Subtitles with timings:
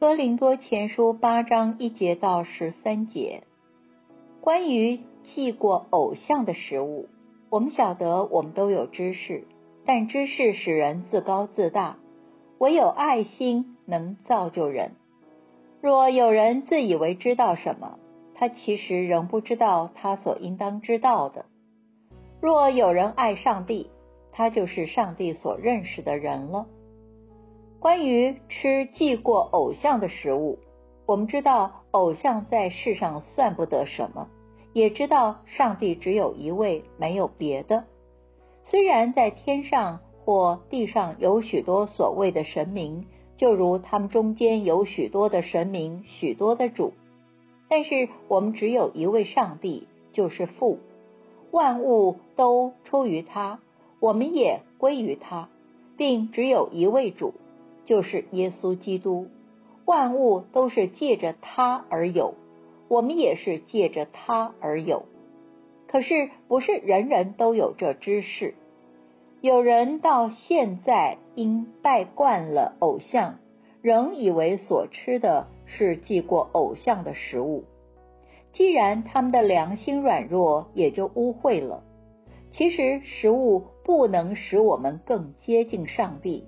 [0.00, 3.42] 哥林多前书八章一节到十三节，
[4.40, 7.10] 关于祭过偶像的食物，
[7.50, 9.44] 我们晓得我们都有知识，
[9.84, 11.98] 但知识使人自高自大，
[12.56, 14.92] 唯有爱心能造就人。
[15.82, 17.98] 若有人自以为知道什么，
[18.34, 21.44] 他其实仍不知道他所应当知道的。
[22.40, 23.90] 若有人爱上帝，
[24.32, 26.66] 他就是上帝所认识的人了。
[27.80, 30.58] 关于吃祭过偶像的食物，
[31.06, 34.28] 我们知道偶像在世上算不得什么，
[34.74, 37.84] 也知道上帝只有一位，没有别的。
[38.64, 43.06] 虽然在天上或地上有许多所谓的神明，
[43.38, 46.92] 就如他们中间有许多的神明、许多的主，
[47.70, 50.80] 但是我们只有一位上帝，就是父，
[51.50, 53.58] 万物都出于他，
[54.00, 55.48] 我们也归于他，
[55.96, 57.32] 并只有一位主。
[57.90, 59.26] 就是耶稣基督，
[59.84, 62.34] 万物都是借着他而有，
[62.86, 65.06] 我们也是借着他而有。
[65.88, 68.54] 可是不是人人都有这知识，
[69.40, 73.40] 有人到现在因拜惯了偶像，
[73.82, 77.64] 仍以为所吃的是祭过偶像的食物。
[78.52, 81.82] 既然他们的良心软弱，也就污秽了。
[82.52, 86.44] 其实食物不能使我们更接近上帝。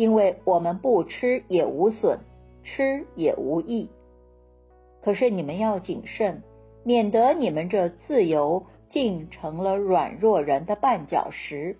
[0.00, 2.20] 因为我们不吃也无损，
[2.64, 3.90] 吃也无益。
[5.02, 6.42] 可是你们要谨慎，
[6.84, 11.76] 免得你们这自由竟成了软弱人的绊脚石。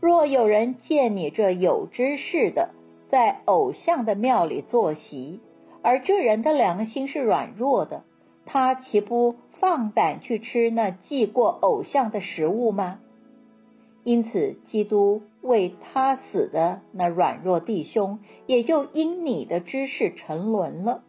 [0.00, 2.70] 若有人见你这有知识的
[3.10, 5.42] 在偶像的庙里坐席，
[5.82, 8.04] 而这人的良心是软弱的，
[8.46, 13.00] 他岂不放胆去吃那祭过偶像的食物吗？
[14.06, 21.02] 因此，基督为他死的那软弱弟兄，也就因你的知识沉沦了。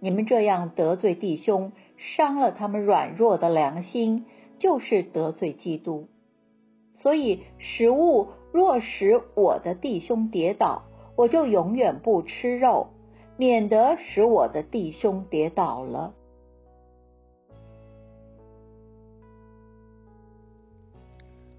[0.00, 4.24] 你们这样得罪弟兄，伤了他们软弱的良心，
[4.58, 6.08] 就是得罪基督。
[6.96, 10.82] 所以，食物若使我的弟兄跌倒，
[11.16, 12.88] 我就永远不吃肉，
[13.36, 16.14] 免得使我的弟兄跌倒了。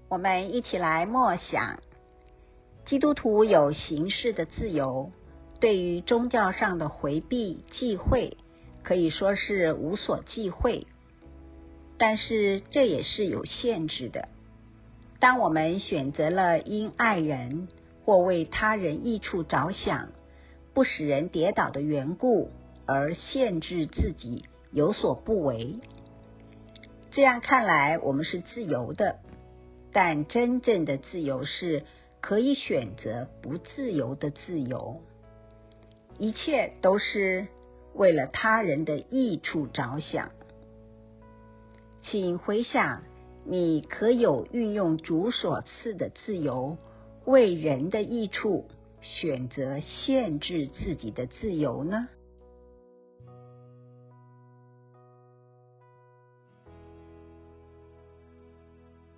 [0.08, 1.80] 我们一起来默想：
[2.86, 5.12] 基督徒有形式的自由，
[5.60, 8.34] 对于宗教上的回避忌讳，
[8.82, 10.86] 可以说是无所忌讳。
[11.98, 14.28] 但是这也是有限制的。
[15.20, 17.68] 当我们选择了因爱人
[18.06, 20.08] 或为他人益处着想，
[20.72, 22.50] 不使人跌倒的缘故
[22.86, 25.78] 而限制自己有所不为，
[27.10, 29.18] 这样看来，我们是自由的。
[30.00, 31.82] 但真正的自由是
[32.20, 35.00] 可以选择不自由的自由，
[36.20, 37.48] 一切都是
[37.94, 40.30] 为了他人的益处着想。
[42.04, 43.02] 请回想，
[43.44, 46.78] 你可有运用主所赐的自由，
[47.26, 48.66] 为人的益处
[49.02, 52.06] 选择限制自己的自由呢？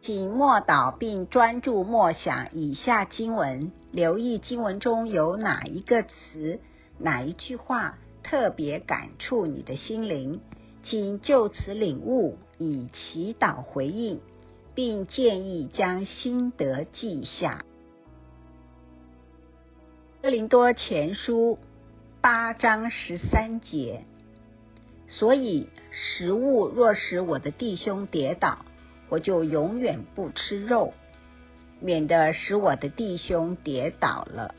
[0.03, 6.59] 请默祷并专注默想以下经文，留意经文中有哪一个词、
[6.99, 10.41] 哪一句话特别感触你的心灵，
[10.85, 14.21] 请就此领悟，以祈祷回应，
[14.75, 17.63] 并建议将心得记下。
[20.23, 21.59] 哥林多前书
[22.23, 24.05] 八章十三节，
[25.09, 28.65] 所以食物若使我的弟兄跌倒。
[29.11, 30.95] 我就永远不吃肉，
[31.81, 34.55] 免得使我的弟兄跌倒了。